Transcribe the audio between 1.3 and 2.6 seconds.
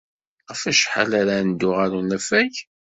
neddu ɣer unafag?